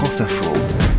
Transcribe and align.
France 0.00 0.20
Info. 0.22 0.89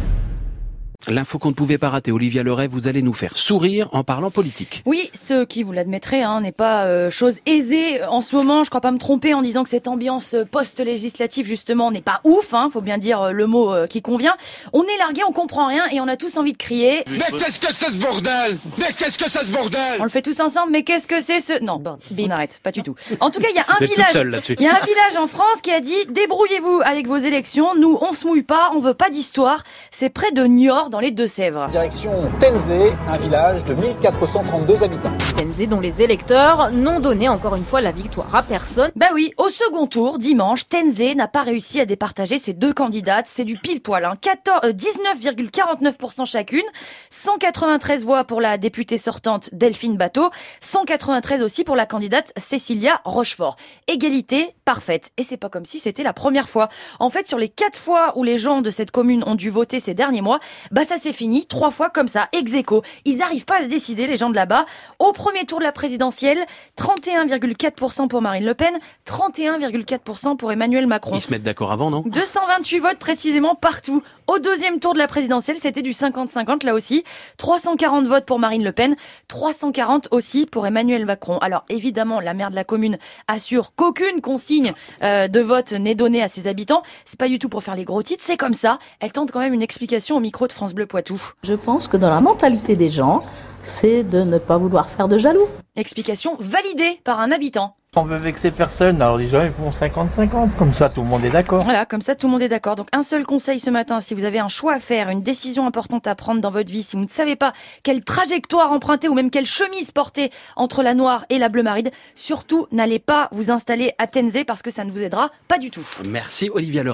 L'info 1.07 1.39
qu'on 1.39 1.49
ne 1.49 1.53
pouvait 1.55 1.77
pas 1.77 1.89
rater, 1.89 2.11
Olivia 2.11 2.43
Leray, 2.43 2.67
vous 2.67 2.87
allez 2.87 3.01
nous 3.01 3.13
faire 3.13 3.35
sourire 3.35 3.89
en 3.91 4.03
parlant 4.03 4.29
politique. 4.29 4.83
Oui, 4.85 5.09
ce 5.13 5.45
qui, 5.45 5.63
vous 5.63 5.71
l'admettrez, 5.71 6.21
hein, 6.21 6.41
n'est 6.41 6.51
pas 6.51 6.85
euh, 6.85 7.09
chose 7.09 7.37
aisée 7.45 8.03
en 8.03 8.21
ce 8.21 8.35
moment. 8.35 8.63
Je 8.63 8.69
crois 8.69 8.81
pas 8.81 8.91
me 8.91 8.99
tromper 8.99 9.33
en 9.33 9.41
disant 9.41 9.63
que 9.63 9.69
cette 9.69 9.87
ambiance 9.87 10.35
post-législative, 10.51 11.47
justement, 11.47 11.91
n'est 11.91 12.01
pas 12.01 12.21
ouf. 12.23 12.53
Hein, 12.53 12.69
faut 12.71 12.81
bien 12.81 12.99
dire 12.99 13.21
euh, 13.21 13.31
le 13.31 13.47
mot 13.47 13.73
euh, 13.73 13.87
qui 13.87 14.01
convient. 14.01 14.35
On 14.73 14.83
est 14.83 14.97
largué, 14.99 15.23
on 15.27 15.31
comprend 15.31 15.67
rien 15.67 15.87
et 15.91 15.99
on 16.01 16.07
a 16.07 16.17
tous 16.17 16.37
envie 16.37 16.53
de 16.53 16.57
crier. 16.57 17.03
Mais 17.09 17.37
qu'est-ce 17.37 17.59
que 17.59 17.73
c'est 17.73 17.89
ce 17.89 17.97
bordel? 17.97 18.57
Mais 18.77 18.93
qu'est-ce 18.97 19.17
que 19.17 19.29
c'est 19.29 19.43
ce 19.43 19.51
bordel? 19.51 19.99
On 19.99 20.03
le 20.03 20.09
fait 20.09 20.21
tous 20.21 20.39
ensemble, 20.39 20.71
mais 20.71 20.83
qu'est-ce 20.83 21.07
que 21.07 21.19
c'est 21.19 21.39
ce... 21.39 21.63
Non, 21.63 21.81
on 21.83 22.29
arrête, 22.29 22.59
pas 22.61 22.71
du 22.71 22.83
tout. 22.83 22.95
En 23.19 23.31
tout 23.31 23.39
cas, 23.39 23.47
il 23.49 23.55
y 23.55 23.59
a 23.59 23.65
un 23.67 23.77
Vous 23.79 23.87
village... 23.87 24.45
Il 24.59 24.63
y 24.63 24.67
a 24.67 24.75
un 24.75 24.85
village 24.85 25.17
en 25.19 25.27
France 25.27 25.61
qui 25.63 25.71
a 25.71 25.79
dit 25.79 26.05
débrouillez-vous 26.09 26.81
avec 26.85 27.07
vos 27.07 27.17
élections. 27.17 27.75
Nous, 27.75 27.97
on 28.01 28.11
se 28.11 28.27
mouille 28.27 28.43
pas, 28.43 28.69
on 28.75 28.79
veut 28.79 28.93
pas 28.93 29.09
d'histoire. 29.09 29.63
C'est 29.89 30.09
près 30.09 30.31
de 30.31 30.43
Niort, 30.45 30.90
dans 30.91 30.99
les 30.99 31.11
Deux-Sèvres. 31.11 31.67
Direction 31.67 32.11
Tenzé, 32.39 32.91
un 33.07 33.17
village 33.17 33.63
de 33.63 33.73
1432 33.73 34.83
habitants. 34.83 35.13
Tenzé 35.37 35.65
dont 35.65 35.79
les 35.79 36.01
électeurs 36.01 36.69
n'ont 36.71 36.99
donné 36.99 37.29
encore 37.29 37.55
une 37.55 37.63
fois 37.63 37.81
la 37.81 37.91
victoire 37.91 38.35
à 38.35 38.43
personne. 38.43 38.91
Bah 38.95 39.07
oui, 39.13 39.33
au 39.37 39.49
second 39.49 39.87
tour, 39.87 40.19
dimanche, 40.19 40.67
Tenzé 40.67 41.15
n'a 41.15 41.29
pas 41.29 41.43
réussi 41.43 41.79
à 41.79 41.85
départager 41.85 42.37
ses 42.37 42.53
deux 42.53 42.73
candidates. 42.73 43.25
C'est 43.29 43.45
du 43.45 43.57
pile 43.57 43.81
poil, 43.81 44.03
hein. 44.05 44.15
14 44.19 44.59
euh, 44.65 44.73
19,49% 44.73 46.25
chacune. 46.25 46.61
193 47.09 48.03
voix 48.03 48.25
pour 48.25 48.41
la 48.41 48.57
députée 48.57 48.97
sortante 48.97 49.49
Delphine 49.53 49.95
Bateau. 49.95 50.29
193 50.59 51.41
aussi 51.41 51.63
pour 51.63 51.77
la 51.77 51.85
candidate 51.85 52.33
Cécilia 52.35 52.99
Rochefort. 53.05 53.55
Égalité 53.87 54.53
parfaite. 54.65 55.11
Et 55.15 55.23
c'est 55.23 55.37
pas 55.37 55.49
comme 55.49 55.65
si 55.65 55.79
c'était 55.79 56.03
la 56.03 56.13
première 56.13 56.49
fois. 56.49 56.67
En 56.99 57.09
fait, 57.09 57.27
sur 57.27 57.37
les 57.37 57.49
quatre 57.49 57.79
fois 57.79 58.11
où 58.17 58.23
les 58.25 58.37
gens 58.37 58.61
de 58.61 58.69
cette 58.69 58.91
commune 58.91 59.23
ont 59.25 59.35
dû 59.35 59.49
voter 59.49 59.79
ces 59.79 59.93
derniers 59.93 60.21
mois, 60.21 60.41
bah 60.71 60.80
ça 60.85 60.97
s'est 60.97 61.13
fini 61.13 61.45
trois 61.45 61.71
fois 61.71 61.89
comme 61.89 62.07
ça, 62.07 62.27
ex 62.33 62.53
aequo. 62.53 62.83
Ils 63.05 63.17
n'arrivent 63.17 63.45
pas 63.45 63.59
à 63.59 63.63
se 63.63 63.67
décider, 63.67 64.07
les 64.07 64.17
gens 64.17 64.29
de 64.29 64.35
là-bas. 64.35 64.65
Au 64.99 65.11
premier 65.13 65.45
tour 65.45 65.59
de 65.59 65.63
la 65.63 65.71
présidentielle, 65.71 66.45
31,4% 66.77 68.07
pour 68.07 68.21
Marine 68.21 68.45
Le 68.45 68.53
Pen, 68.53 68.73
31,4% 69.05 70.37
pour 70.37 70.51
Emmanuel 70.51 70.87
Macron. 70.87 71.15
Ils 71.15 71.21
se 71.21 71.31
mettent 71.31 71.43
d'accord 71.43 71.71
avant, 71.71 71.89
non? 71.89 72.03
228 72.05 72.79
votes 72.79 72.99
précisément 72.99 73.55
partout. 73.55 74.03
Au 74.27 74.39
deuxième 74.39 74.79
tour 74.79 74.93
de 74.93 74.97
la 74.97 75.07
présidentielle, 75.07 75.57
c'était 75.57 75.81
du 75.81 75.91
50-50 75.91 76.65
là 76.65 76.73
aussi. 76.73 77.03
340 77.37 78.07
votes 78.07 78.25
pour 78.25 78.39
Marine 78.39 78.63
Le 78.63 78.71
Pen, 78.71 78.95
340 79.27 80.07
aussi 80.11 80.45
pour 80.45 80.65
Emmanuel 80.65 81.05
Macron. 81.05 81.37
Alors 81.39 81.65
évidemment, 81.69 82.19
la 82.19 82.33
maire 82.33 82.49
de 82.49 82.55
la 82.55 82.63
commune 82.63 82.97
assure 83.27 83.75
qu'aucune 83.75 84.21
consigne 84.21 84.73
euh, 85.03 85.27
de 85.27 85.39
vote 85.41 85.73
n'est 85.73 85.95
donnée 85.95 86.23
à 86.23 86.27
ses 86.27 86.47
habitants. 86.47 86.83
C'est 87.05 87.19
pas 87.19 87.27
du 87.27 87.39
tout 87.39 87.49
pour 87.49 87.63
faire 87.63 87.75
les 87.75 87.83
gros 87.83 88.03
titres, 88.03 88.23
c'est 88.25 88.37
comme 88.37 88.53
ça. 88.53 88.79
Elle 88.99 89.11
tente 89.11 89.31
quand 89.31 89.39
même 89.39 89.53
une 89.53 89.61
explication 89.61 90.15
au 90.17 90.19
micro 90.19 90.47
de 90.47 90.53
France 90.53 90.70
Bleu 90.73 90.85
Poitou. 90.85 91.21
Je 91.43 91.53
pense 91.53 91.87
que 91.87 91.97
dans 91.97 92.09
la 92.09 92.21
mentalité 92.21 92.75
des 92.75 92.89
gens, 92.89 93.23
c'est 93.63 94.03
de 94.03 94.21
ne 94.21 94.37
pas 94.37 94.57
vouloir 94.57 94.89
faire 94.89 95.07
de 95.07 95.17
jaloux. 95.17 95.47
Explication 95.75 96.35
validée 96.39 96.99
par 97.03 97.19
un 97.19 97.31
habitant. 97.31 97.75
On 97.97 98.03
veut 98.03 98.17
vexer 98.17 98.51
personne, 98.51 99.01
alors 99.01 99.17
déjà 99.17 99.43
ils 99.43 99.51
font 99.51 99.69
50-50, 99.69 100.55
comme 100.55 100.73
ça 100.73 100.89
tout 100.89 101.01
le 101.01 101.07
monde 101.07 101.25
est 101.25 101.29
d'accord. 101.29 101.65
Voilà, 101.65 101.85
comme 101.85 102.01
ça 102.01 102.15
tout 102.15 102.27
le 102.27 102.31
monde 102.31 102.41
est 102.41 102.47
d'accord. 102.47 102.77
Donc 102.77 102.87
un 102.93 103.03
seul 103.03 103.25
conseil 103.25 103.59
ce 103.59 103.69
matin, 103.69 103.99
si 103.99 104.13
vous 104.13 104.23
avez 104.23 104.39
un 104.39 104.47
choix 104.47 104.75
à 104.75 104.79
faire, 104.79 105.09
une 105.09 105.23
décision 105.23 105.67
importante 105.67 106.07
à 106.07 106.15
prendre 106.15 106.39
dans 106.39 106.51
votre 106.51 106.71
vie, 106.71 106.83
si 106.83 106.95
vous 106.95 107.03
ne 107.03 107.09
savez 107.09 107.35
pas 107.35 107.51
quelle 107.83 108.01
trajectoire 108.05 108.71
emprunter 108.71 109.09
ou 109.09 109.13
même 109.13 109.29
quelle 109.29 109.45
chemise 109.45 109.91
porter 109.91 110.31
entre 110.55 110.83
la 110.83 110.93
noire 110.93 111.25
et 111.29 111.37
la 111.37 111.49
bleu 111.49 111.63
maride, 111.63 111.91
surtout 112.15 112.65
n'allez 112.71 112.99
pas 112.99 113.27
vous 113.33 113.51
installer 113.51 113.91
à 113.97 114.07
Tenzé 114.07 114.45
parce 114.45 114.61
que 114.61 114.71
ça 114.71 114.85
ne 114.85 114.91
vous 114.91 115.03
aidera 115.03 115.29
pas 115.49 115.57
du 115.57 115.69
tout. 115.69 115.85
Merci 116.07 116.49
Olivia 116.53 116.83
Leray. 116.83 116.89